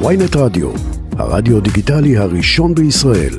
[0.00, 0.72] ויינט רדיו,
[1.18, 3.34] הרדיו דיגיטלי הראשון בישראל.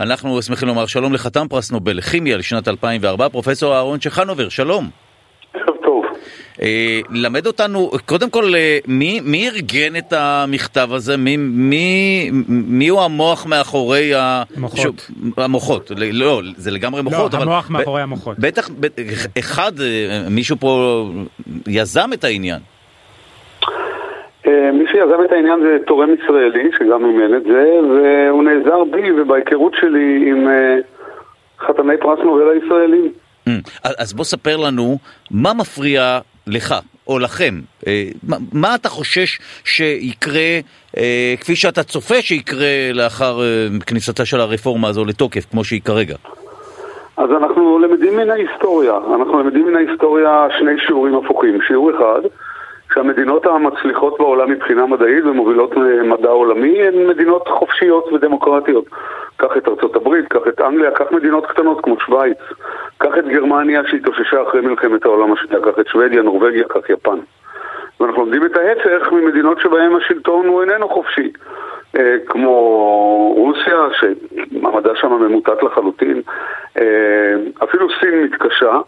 [0.00, 4.90] אנחנו שמחים לומר שלום לחתם פרס נובל לכימיה לשנת 2004, פרופסור אהרון צ'חנובר, שלום.
[6.62, 11.16] אה, למד אותנו, קודם כל, אה, מי, מי ארגן את המכתב הזה?
[11.16, 14.42] מי, מי, מי הוא המוח מאחורי ה...
[14.56, 14.98] המוחות.
[14.98, 15.12] ש...
[15.36, 15.90] המוחות.
[16.12, 17.32] לא, זה לגמרי מוחות.
[17.32, 18.38] לא, אבל המוח ב- מאחורי המוחות.
[18.38, 18.86] בטח, ב...
[19.38, 21.04] אחד, אה, מישהו פה
[21.68, 22.58] יזם את העניין.
[24.72, 29.72] מי שיזם את העניין זה תורם ישראלי, שגם מימן את זה, והוא נעזר בי ובהיכרות
[29.80, 30.48] שלי עם
[31.60, 33.12] חתני פרס נובל הישראלים.
[33.48, 33.50] Mm.
[33.84, 34.98] אז אז בוא ספר לנו,
[35.30, 36.74] מה מפריע לך
[37.08, 37.54] או לכם?
[37.86, 40.50] אה, מה, מה אתה חושש שיקרה,
[40.96, 46.14] אה, כפי שאתה צופה שיקרה לאחר אה, כניסתה של הרפורמה הזו לתוקף, כמו שהיא כרגע?
[47.16, 48.96] אז אנחנו למדים מן ההיסטוריה.
[49.14, 51.58] אנחנו למדים מן ההיסטוריה שני שיעורים הפוכים.
[51.66, 52.20] שיעור אחד,
[52.94, 58.84] שהמדינות המצליחות בעולם מבחינה מדעית ומובילות מדע עולמי הן מדינות חופשיות ודמוקרטיות.
[59.36, 62.38] קח את ארצות הברית, קח את אנגליה, קח מדינות קטנות כמו שווייץ,
[63.00, 67.18] קח את גרמניה שהתאוששה אחרי מלחמת העולם השנייה, קח את שוודיה, נורבגיה, קח יפן.
[68.00, 71.32] ואנחנו לומדים את ההפך ממדינות שבהן השלטון הוא איננו חופשי.
[71.98, 72.54] אה, כמו
[73.36, 76.22] רוסיה, שמעמדה שם ממוטט לחלוטין,
[76.78, 77.34] אה,
[77.64, 78.80] אפילו סין מתקשה,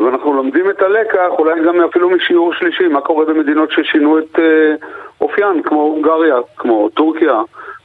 [0.00, 4.74] ואנחנו לומדים את הלקח, אולי גם אפילו משיעור שלישי, מה קורה במדינות ששינו את אה,
[5.20, 7.40] אופיין, כמו הונגריה, כמו טורקיה,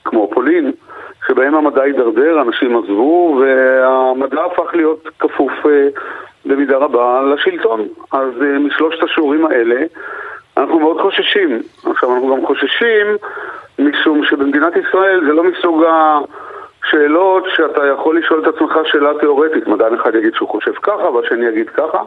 [0.05, 0.71] כמו פולין,
[1.29, 5.87] שבהם המדע הידרדר, אנשים עזבו, והמדע הפך להיות כפוף אה,
[6.45, 7.87] במידה רבה לשלטון.
[8.11, 9.81] אז אה, משלושת השיעורים האלה,
[10.57, 11.61] אנחנו מאוד חוששים.
[11.85, 13.07] עכשיו, אנחנו גם חוששים
[13.79, 15.83] משום שבמדינת ישראל זה לא מסוג
[16.83, 19.67] השאלות שאתה יכול לשאול את עצמך שאלה תיאורטית.
[19.67, 22.03] מדען אחד יגיד שהוא חושב ככה והשני יגיד ככה.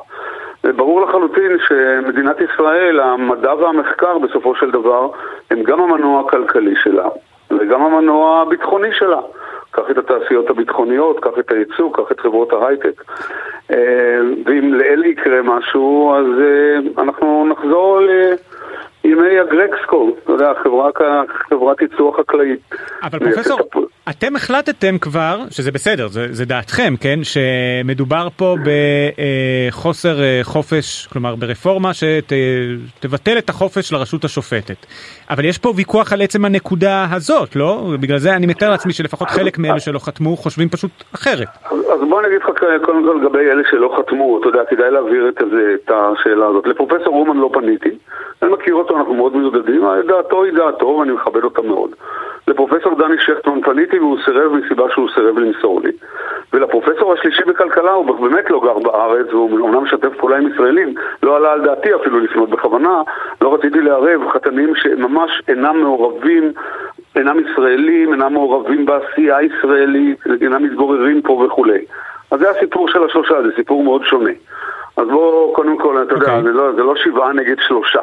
[0.65, 5.09] וברור לחלוטין שמדינת ישראל, המדע והמחקר בסופו של דבר,
[5.51, 7.09] הם גם המנוע הכלכלי שלה
[7.61, 9.21] וגם המנוע הביטחוני שלה.
[9.71, 13.05] קח את התעשיות הביטחוניות, קח את הייצוא, קח את חברות ההייטק.
[13.71, 18.01] אה, ואם לאלה יקרה משהו, אז אה, אנחנו נחזור
[19.05, 20.53] לימי הגרקסקו, אתה יודע,
[21.49, 22.61] חברת ייצוא חקלאית.
[23.03, 23.59] אבל פרופסור,
[24.11, 28.57] אתם החלטתם כבר, שזה בסדר, זה, זה דעתכם, כן, שמדובר פה
[29.71, 34.87] בחוסר חופש, כלומר ברפורמה שתבטל את החופש לרשות השופטת.
[35.31, 37.93] אבל יש פה ויכוח על עצם הנקודה הזאת, לא?
[38.01, 41.49] בגלל זה אני מתאר לעצמי שלפחות חלק מאלה שלא חתמו חושבים פשוט אחרת.
[41.71, 42.49] אז בוא אני אגיד לך
[42.85, 46.67] קודם כל לגבי אלה שלא חתמו, אתה יודע, כדאי להעביר את, הזה, את השאלה הזאת.
[46.67, 47.91] לפרופסור רומן לא פניתי,
[48.43, 51.91] אני מכיר אותו, אנחנו מאוד מיודדים, דעתו היא דעתו ואני מכבד אותה מאוד.
[52.49, 55.91] לפרופסור דני שכטמן פניתי והוא סירב מסיבה שהוא סירב למסור לי.
[56.53, 61.37] ולפרופסור השלישי בכלכלה, הוא באמת לא גר בארץ, והוא אומנם משתף פעולה עם ישראלים, לא
[61.37, 63.03] עלה על דעתי אפילו לפנות בכוונה,
[63.41, 66.53] לא רציתי לערב חתנים שממש אינם מעורבים,
[67.17, 71.85] אינם ישראלים, אינם מעורבים בעשייה הישראלית, אינם מתגוררים פה וכולי.
[72.31, 74.31] אז זה הסיפור של השלושה, זה סיפור מאוד שונה.
[74.97, 76.19] אז בוא, קודם כל, אתה okay.
[76.19, 78.01] יודע, זה לא, זה לא שבעה נגד שלושה.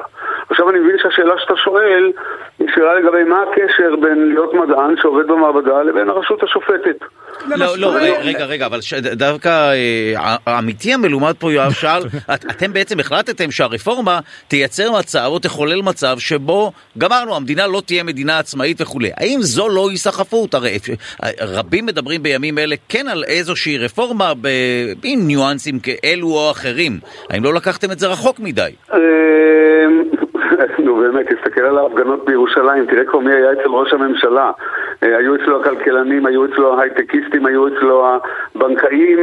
[0.50, 2.11] עכשיו אני מבין שהשאלה שאתה שואל
[2.59, 7.05] היא שאלה לגבי מה הקשר בין להיות מדען שעובד במעבדה לבין הרשות השופטת.
[7.47, 7.93] לא, לא,
[8.23, 8.79] רגע, רגע, אבל
[9.13, 12.01] דווקא אה, האמיתי המלומד פה יואב שאל,
[12.33, 18.39] אתם בעצם החלטתם שהרפורמה תייצר מצב או תחולל מצב שבו גמרנו, המדינה לא תהיה מדינה
[18.39, 19.09] עצמאית וכולי.
[19.17, 20.53] האם זו לא היסחפות?
[20.53, 20.77] הרי
[21.41, 24.33] רבים מדברים בימים אלה כן על איזושהי רפורמה
[25.03, 26.99] עם ניואנסים כאלו או אחרים.
[27.29, 28.71] האם לא לקחתם את זה רחוק מדי?
[30.79, 34.51] נו באמת, תסתכל על ההפגנות בירושלים, תראה כבר מי היה אצל ראש הממשלה.
[35.01, 38.17] היו אצלו הכלכלנים, היו אצלו ההייטקיסטים, היו אצלו
[38.55, 39.19] הבנקאים,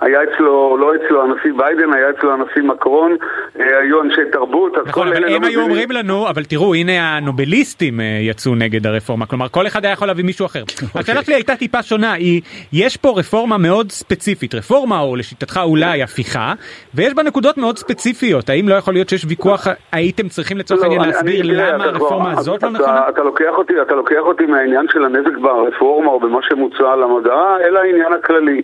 [0.00, 3.16] היה אצלו, לא אצלו הנשיא ביידן, היה אצלו הנשיא מקרון,
[3.54, 5.70] היו אנשי תרבות, אז נכון, כל אבל אלה הם לא היו מבינים.
[5.70, 10.08] אומרים לנו, אבל תראו, הנה הנובליסטים אה, יצאו נגד הרפורמה, כלומר כל אחד היה יכול
[10.08, 10.62] להביא מישהו אחר.
[11.00, 12.42] השאלה שלי הייתה טיפה שונה, היא,
[12.72, 16.52] יש פה רפורמה מאוד ספציפית, רפורמה או לשיטתך אולי הפיכה,
[16.94, 20.86] ויש בה נקודות מאוד ספציפיות, האם לא יכול להיות שיש ויכוח, הייתם צריכים לצורך לא,
[20.86, 23.08] העניין להסביר למה הרפורמה הזאת לא נכונה?
[23.08, 28.62] אתה לוקח אותי מהעניין של הנזק ברפורמה או במה שמוצע על המדע, אלא העניין הכללי.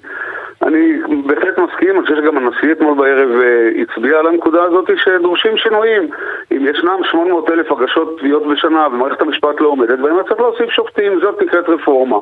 [0.62, 5.56] אני בהחלט מסכים, אני חושב שגם הנשיא אתמול בערב אה, הצביע על הנקודה הזאת שדרושים
[5.56, 6.10] שינויים.
[6.52, 11.20] אם ישנם 800 אלף הגשות תביעות בשנה ומערכת המשפט לא עומדת, בהם צריך להוסיף שופטים,
[11.20, 12.18] זאת נקראת רפורמה.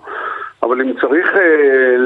[0.62, 1.96] אבל אם צריך אה,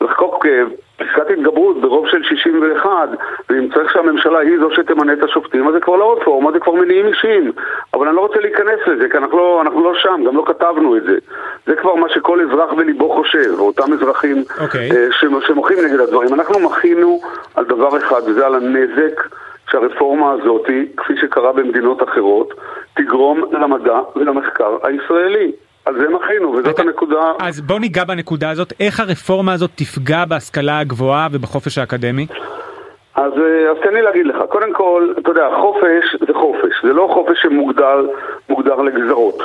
[0.00, 0.62] לחקוק אה,
[0.98, 3.08] פסקת התגברות ברוב של 61,
[3.50, 6.72] ואם צריך שהממשלה היא זו שתמנה את השופטים, אז זה כבר לא רפורמה, זה כבר
[6.72, 7.52] מניעים אישיים.
[7.94, 10.96] אבל אני לא רוצה להיכנס לזה, כי אנחנו לא, אנחנו לא שם, גם לא כתבנו
[10.96, 11.18] את זה.
[11.66, 14.90] זה כבר מה שכל אזרח בליבו חושב, ואותם אזרחים אוקיי.
[14.90, 16.34] אה, שמ- שמוחים נגד הדברים.
[16.34, 17.20] אנחנו מחינו
[17.54, 19.22] על דבר אחד, וזה על הנזק
[19.70, 20.66] שהרפורמה הזאת,
[20.96, 22.54] כפי שקרה במדינות אחרות,
[22.94, 25.52] תגרום למדע ולמחקר הישראלי.
[25.88, 27.32] על זה מחינו, וזאת אתה, הנקודה...
[27.40, 32.26] אז בוא ניגע בנקודה הזאת, איך הרפורמה הזאת תפגע בהשכלה הגבוהה ובחופש האקדמי?
[33.14, 36.92] אז, אה, אז תן לי להגיד לך, קודם כל, אתה יודע, חופש זה חופש, זה
[36.92, 39.42] לא חופש שמוגדר לגזרות.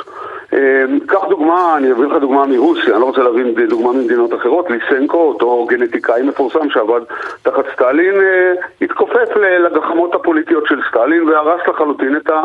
[0.52, 4.70] אה, קח דוגמה, אני אביא לך דוגמה מרוסיה, אני לא רוצה להביא דוגמה ממדינות אחרות,
[4.70, 7.00] ליסנקו, אותו גנטיקאי מפורסם שעבד
[7.42, 8.52] תחת סטלין, אה,
[8.82, 12.42] התכופף לגחמות הפוליטיות של סטלין והרס לחלוטין את, ה,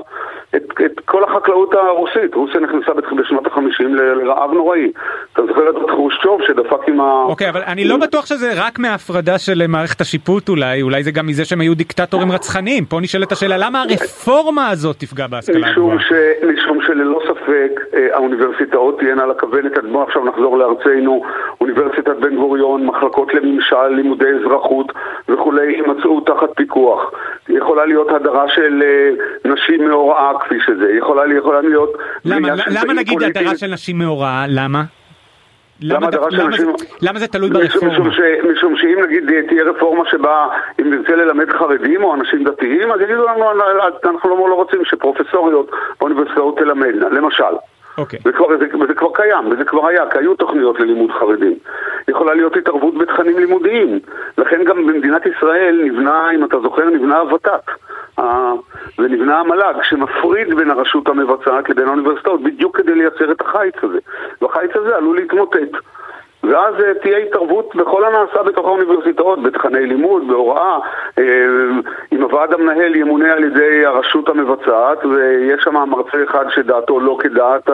[0.55, 2.35] את, את כל החקלאות הרוסית.
[2.35, 4.91] רוסיה נכנסה בשנות החמישים לרעב נוראי.
[5.33, 7.23] אתה זוכר את חרושצ'וב שדפק עם ה...
[7.27, 11.27] אוקיי, אבל אני לא בטוח שזה רק מההפרדה של מערכת השיפוט אולי, אולי זה גם
[11.27, 12.85] מזה שהם היו דיקטטורים רצחניים.
[12.85, 15.95] פה נשאלת השאלה, למה הרפורמה הזאת תפגע בהשכלה הגבוהה?
[16.53, 21.23] משום שללא ספק אה, האוניברסיטאות תהיינה על הכוונת, בואו עכשיו נחזור לארצנו,
[21.61, 24.93] אוניברסיטת בן גוריון, מחלקות לממשל, לימודי אזרחות
[25.29, 27.11] וכולי, יימצאו תחת פיקוח.
[27.49, 31.97] יכולה להיות הדרה של אה, נשים מהוראה כפי שזה, יכולה, יכולה להיות...
[32.25, 34.45] למה, למה נגיד הדרה של נשים מהוראה?
[34.47, 34.83] למה?
[35.81, 36.65] למה, למה, למה, זה,
[37.01, 37.91] למה זה תלוי ברפורמה?
[37.91, 38.19] משום, ש,
[38.53, 40.47] משום שאם נגיד תהיה רפורמה שבה
[40.81, 43.51] אם נרצה ללמד חרדים או אנשים דתיים, אז יגידו לנו,
[44.05, 47.43] אנחנו לא, לא רוצים שפרופסוריות באוניברסיטאות תלמדנה, למשל.
[47.99, 48.19] אוקיי.
[48.25, 51.53] וכבר, וזה, וזה כבר קיים, וזה כבר היה, כי היו תוכניות ללימוד חרדים.
[52.07, 53.99] יכולה להיות התערבות בתכנים לימודיים.
[54.37, 57.71] לכן גם במדינת ישראל נבנה, אם אתה זוכר, נבנה הוות"ת.
[58.99, 63.99] ונבנה המל"ג שמפריד בין הרשות המבצעת לבין האוניברסיטאות בדיוק כדי לייצר את החיץ הזה.
[64.41, 65.71] והחיץ הזה עלול להתמוטט.
[66.49, 71.21] ואז uh, תהיה התערבות בכל הנעשה בתוך האוניברסיטאות, בתכני לימוד, בהוראה, uh,
[72.11, 77.69] אם הוועד המנהל ימונה על ידי הרשות המבצעת, ויש שם מרצה אחד שדעתו לא כדעת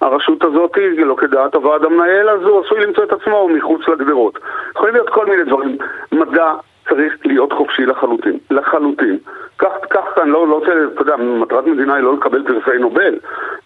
[0.00, 4.38] הרשות הזאת, לא כדעת הוועד המנהל, אז הוא עשוי למצוא את עצמו מחוץ לגדרות.
[4.74, 5.78] יכולים להיות כל מיני דברים.
[6.12, 6.52] מדע
[6.88, 8.38] צריך להיות חופשי לחלוטין.
[8.50, 9.18] לחלוטין.
[9.58, 10.62] כך, כך, אני לא, לא
[10.94, 13.14] אתה יודע, מטרת מדינה היא לא לקבל פרסי נובל.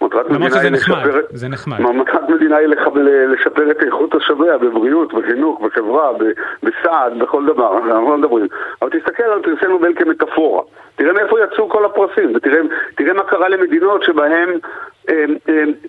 [0.06, 1.20] מטרת מדינה היא לשפר...
[1.30, 1.80] זה נחמד.
[1.80, 2.68] מטרת מדינה היא
[3.28, 6.10] לשפר את איכות השבע בבריאות, בחינוך, בחברה,
[6.62, 8.46] בסעד, בכל דבר, אנחנו לא מדברים.
[8.82, 10.62] אבל תסתכל על פרסי נובל כמטאפורה.
[10.96, 14.58] תראה מאיפה יצאו כל הפרסים, ותראה מה קרה למדינות שבהן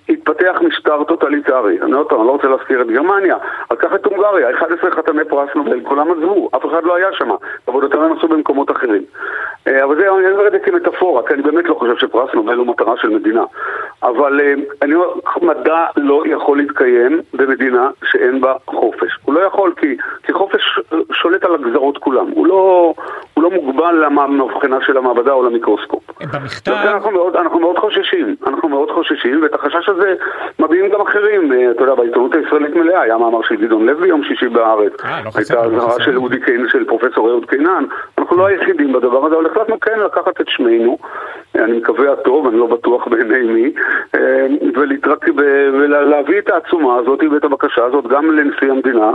[0.09, 1.81] התפתח משטר טוטליטרי.
[1.81, 3.37] אני עוד פעם, אני לא רוצה להזכיר את גרמניה,
[3.71, 7.29] אבל קח את הונגריה, 11 חתני פרס נובל, כולם עזבו, אף אחד לא היה שם,
[7.67, 9.03] עבודתם הם עשו במקומות אחרים.
[9.67, 12.57] אה, אבל זה, אני אומר את זה כמטאפורה, כי אני באמת לא חושב שפרס נובל
[12.57, 13.43] הוא מטרה של מדינה.
[14.03, 15.07] אבל אה, אני אומר,
[15.41, 19.17] מדע לא יכול להתקיים במדינה שאין בה חופש.
[19.25, 20.79] הוא לא יכול כי, כי חופש
[21.11, 22.31] שולט על הגזרות כולם.
[22.31, 22.93] הוא לא,
[23.89, 26.03] הוא לא למבחנה של המעבדה או למיקרוסקופ.
[26.33, 26.71] במכתב...
[26.71, 30.15] אנחנו מאוד, אנחנו מאוד חוששים, אנחנו מאוד חוששים, ואת החשש הזה
[30.59, 31.53] מביעים גם אחרים.
[31.53, 34.93] אה, אתה יודע, בעיתונות הישראלית מלאה היה מאמר של גדעון לוי יום שישי בארץ.
[35.03, 37.83] לא הייתה אזהרה של אודי קיין, של פרופסור אהוד קינן.
[38.17, 40.97] אנחנו לא היחידים בדבר הזה, אבל החלטנו כן לקחת את שמנו,
[41.55, 43.73] אני מקווה הטוב, אני לא בטוח בעיני מי,
[44.15, 44.47] אה,
[45.73, 49.11] ולהביא את העצומה הזאת ואת הבקשה הזאת גם לנשיא המדינה.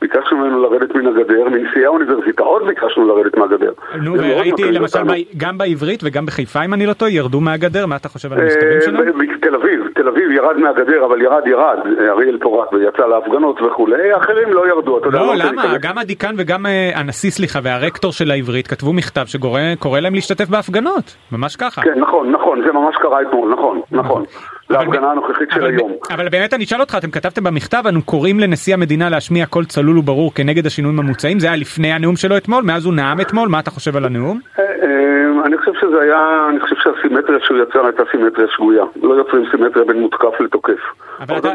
[0.00, 3.72] ביקשנו ממנו לרדת מן הגדר, מנשיאי האוניברסיטאות ביקשנו לרדת מהגדר.
[4.16, 4.98] נו, וראיתי למשל
[5.36, 8.76] גם בעברית וגם בחיפה, אם אני לא טועה, ירדו מהגדר, מה אתה חושב על המסתרים
[8.76, 9.04] אה, שלהם?
[9.40, 11.78] תל אביב, תל אביב ירד מהגדר, אבל ירד ירד,
[12.08, 15.18] אריאל פורק ויצא להפגנות וכולי, אחרים לא ירדו, אתה יודע.
[15.18, 15.62] לא, למה?
[15.82, 21.16] גם הדיקן וגם אה, הנשיא, סליחה, והרקטור של העברית כתבו מכתב שקורא להם להשתתף בהפגנות,
[21.32, 21.82] ממש ככה.
[21.82, 24.24] כן, נכון, נכון, זה ממש קרה אתמול, נכון, נכון.
[24.70, 25.92] להפגנה הנוכחית של היום.
[26.10, 29.98] אבל באמת אני אשאל אותך, אתם כתבתם במכתב, אנו קוראים לנשיא המדינה להשמיע קול צלול
[29.98, 33.60] וברור כנגד השינויים המוצעים, זה היה לפני הנאום שלו אתמול, מאז הוא נאם אתמול, מה
[33.60, 34.40] אתה חושב על הנאום?
[34.58, 38.84] אה, אה, אני חושב שזה היה, אני חושב שהסימטריה שהוא יצר הייתה סימטריה שגויה.
[39.02, 40.80] לא יוצרים סימטריה בין מותקף לתוקף.
[41.20, 41.48] אבל אתה,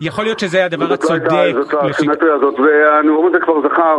[0.00, 1.52] יכול להיות שזה הדבר לא הצודק.
[1.54, 3.96] זאת הסימטריה הזאת, והנאום הזה כבר זכר,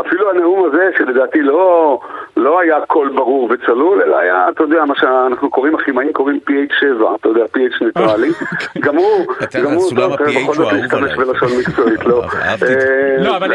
[0.00, 2.00] אפילו הנאום הזה, שלדעתי לא...
[2.38, 7.16] לא היה קול ברור וצלול, אלא היה, אתה יודע, מה שאנחנו קוראים, הכימאים קוראים PH7,
[7.20, 8.28] אתה יודע, PH ניטרלי.
[8.84, 11.16] גם הוא, גם הוא, סולם ה-PH הוא אהוב עליי.
[11.16, 12.24] בלשון מקצועית, לא.
[13.24, 13.52] לא, אבל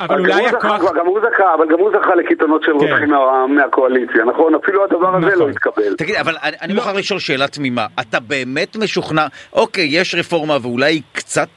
[0.00, 0.92] אבל אולי הכוח...
[0.98, 2.78] גם הוא זכה, אבל גם הוא זכה לקיתונות של כן.
[2.78, 3.08] רוצחים
[3.48, 4.54] מהקואליציה, נכון?
[4.54, 5.96] אפילו הדבר הזה לא התקבל.
[5.96, 7.86] תגיד, אבל אני מוכרח לשאול שאלה תמימה.
[8.00, 11.48] אתה באמת משוכנע, אוקיי, יש רפורמה ואולי קצת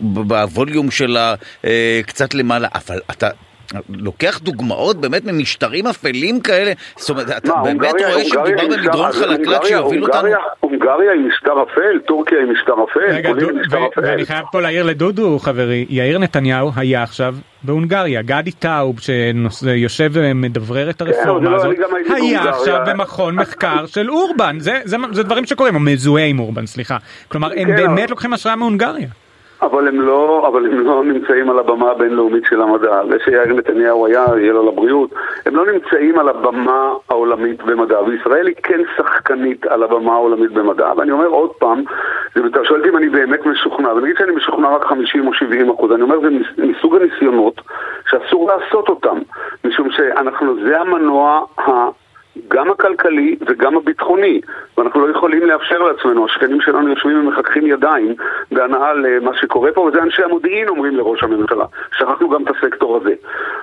[0.00, 1.34] בווליום שלה
[2.06, 3.28] קצת למעלה, אבל אתה...
[3.88, 6.72] לוקח דוגמאות באמת ממשטרים אפלים כאלה?
[6.96, 10.28] זאת אומרת, אתה באמת רואה שמדובר במדרון חלקלק שיוביל אותנו?
[10.60, 14.00] הונגריה היא משטר אפל, טורקיה היא משטר אפל, פולין היא משטר אפל.
[14.02, 20.90] ואני חייב פה להעיר לדודו, חברי, יאיר נתניהו היה עכשיו בהונגריה, גדי טאוב שיושב ומדברר
[20.90, 21.76] את הרפורמה לא, הזאת,
[22.16, 26.96] היה עכשיו במכון מחקר של אורבן, זה דברים שקורים, או מזוהה עם אורבן, סליחה.
[27.28, 29.08] כלומר, הם כן, באמת לוקחים השראה מהונגריה.
[29.64, 33.00] אבל הם לא, אבל הם לא נמצאים על הבמה הבינלאומית של המדע.
[33.10, 35.10] זה שיאיר נתניהו היה, יהיה לו לבריאות,
[35.46, 40.92] הם לא נמצאים על הבמה העולמית במדע, וישראל היא כן שחקנית על הבמה העולמית במדע,
[40.96, 41.82] ואני אומר עוד פעם,
[42.46, 46.02] אתה שואל אם אני באמת משוכנע, ונגיד שאני משוכנע רק 50 או 70 אחוז, אני
[46.02, 46.28] אומר זה
[46.58, 47.60] מסוג הניסיונות
[48.10, 49.18] שאסור לעשות אותם,
[49.64, 52.03] משום שאנחנו, זה המנוע ה...
[52.54, 54.40] גם הכלכלי וגם הביטחוני,
[54.78, 58.14] ואנחנו לא יכולים לאפשר לעצמנו, השכנים שלנו יושבים ומחככים ידיים
[58.52, 61.64] בהנאה למה שקורה פה, וזה אנשי המודיעין אומרים לראש הממשלה.
[61.98, 63.14] שכחנו גם את הסקטור הזה.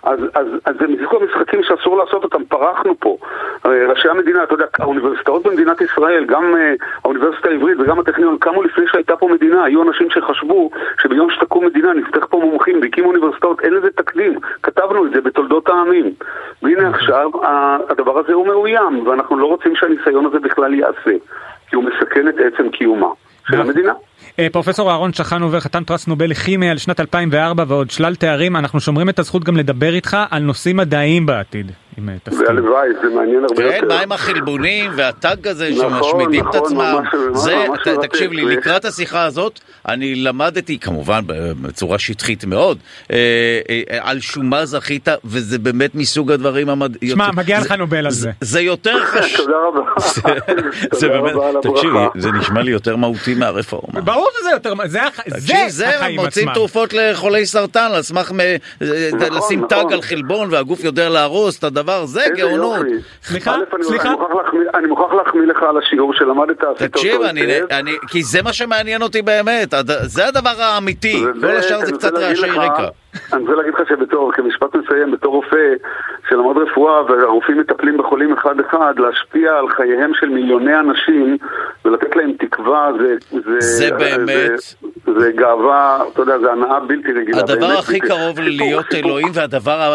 [0.03, 3.17] אז, אז, אז זה מסוג המשחקים שאסור לעשות אותם, פרחנו פה.
[3.65, 8.83] ראשי המדינה, אתה יודע, האוניברסיטאות במדינת ישראל, גם uh, האוניברסיטה העברית וגם הטכניון, קמו לפני
[8.91, 10.69] שהייתה פה מדינה, היו אנשים שחשבו
[11.01, 15.69] שביום שתקום מדינה נפתח פה מומחים והקימו אוניברסיטאות, אין לזה תקדים, כתבנו את זה בתולדות
[15.69, 16.13] העמים.
[16.63, 17.29] והנה עכשיו,
[17.89, 21.17] הדבר הזה הוא מאוים, ואנחנו לא רוצים שהניסיון הזה בכלל ייעשה,
[21.69, 23.07] כי הוא מסכן את עצם קיומה
[23.47, 23.93] של המדינה.
[24.39, 28.79] אה, פרופסור אהרון שחנובר, חתן פרס נובל לכימיה על שנת 2004 ועוד שלל תארים, אנחנו
[28.79, 31.71] שומרים את הזכות גם לדבר איתך על נושאים מדעיים בעתיד.
[32.09, 32.45] אם תסכים.
[32.47, 33.79] והלוואי, זה מעניין הרבה יותר.
[33.79, 37.03] כן, מה עם החלבונים והטאג הזה נכון, שמשמידים נכון, את עצמם?
[37.33, 37.65] זה,
[38.01, 41.21] תקשיב לי, לקראת השיחה הזאת, אני למדתי, כמובן
[41.61, 42.77] בצורה שטחית מאוד,
[43.11, 43.17] אה,
[43.69, 47.11] אה, על שומה זכית, וזה באמת מסוג הדברים המדהים.
[47.11, 48.31] שמע, מגיע לך נובל על זה.
[48.41, 49.45] זה יותר חשוב.
[49.45, 49.81] תודה רבה.
[50.99, 54.01] זה באמת, תקשיבי, זה נשמע לי יותר מהותי מהרפורמה.
[54.01, 54.73] ברור שזה יותר,
[55.67, 56.25] זה החיים עצמם.
[56.25, 61.63] מוצאים תרופות לחולי סרטן, על סמך נכון, לשים טאג על חלבון, והגוף יודע להרוס את
[61.63, 61.90] הדבר.
[61.91, 62.85] דבר, זה גאונות.
[63.23, 64.13] סליחה, סליחה.
[64.73, 66.63] אני מוכרח להחמיא לך על השיעור שלמדת.
[66.77, 67.21] תקשיב,
[68.07, 72.87] כי זה מה שמעניין אותי באמת, זה הדבר האמיתי, כל השאר זה קצת רעשי רקע.
[73.33, 75.73] אני רוצה להגיד לך שבתור, כמשפט מסיים, בתור רופא
[76.29, 81.37] שלמד רפואה והרופאים מטפלים בחולים אחד אחד, להשפיע על חייהם של מיליוני אנשים
[81.85, 83.15] ולתת להם תקווה זה...
[83.31, 84.59] זה, זה באמת...
[85.05, 87.39] זה, זה גאווה, אתה יודע, זה הנאה בלתי רגילה.
[87.39, 89.93] הדבר באמת, הכי קרוב להיות אלוהים והדבר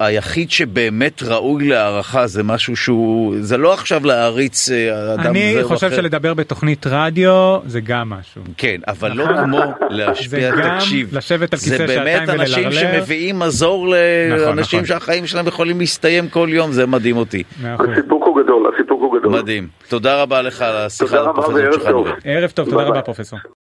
[0.00, 5.32] היחיד שבאמת ראוי להערכה זה משהו שהוא, זה לא עכשיו להעריץ אה, אדם זה או
[5.32, 5.58] אחר.
[5.58, 8.42] אני חושב שלדבר בתוכנית רדיו זה גם משהו.
[8.56, 9.44] כן, אבל לא נכון.
[9.44, 11.16] כמו להשפיע, תקשיב.
[11.16, 12.26] לשבת על כיסא שעתיים וללרלר.
[12.26, 17.16] זה באמת אנשים שמביאים מזור לאנשים נכון, שהחיים שלהם יכולים להסתיים כל יום, זה מדהים
[17.16, 17.42] אותי.
[17.64, 19.32] הסיפוק הוא גדול, הסיפוק הוא גדול.
[19.32, 19.68] מדהים.
[19.88, 21.16] תודה רבה לך על השיחה.
[21.16, 22.08] תודה רבה וערב טוב.
[22.24, 23.38] ערב טוב, תודה רבה פרופסור.